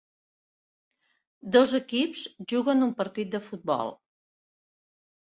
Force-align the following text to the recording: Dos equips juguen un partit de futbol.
Dos 1.55 1.73
equips 1.79 2.23
juguen 2.53 2.81
un 2.85 2.93
partit 3.01 3.35
de 3.35 3.41
futbol. 3.49 3.93